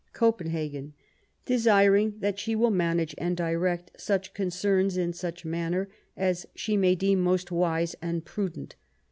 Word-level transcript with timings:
Copen 0.15 0.49
hagen, 0.49 0.93
desiring 1.45 2.15
that 2.21 2.39
she 2.39 2.55
will 2.55 2.71
manage 2.71 3.13
and 3.19 3.37
direct 3.37 3.91
such 4.01 4.33
concerns 4.33 4.97
in 4.97 5.13
such 5.13 5.45
manner 5.45 5.89
as 6.17 6.47
she 6.55 6.75
may 6.75 6.95
deem 6.95 7.19
most 7.21 7.51
wise 7.51 7.95
and 8.01 8.25
prudent. 8.25 8.75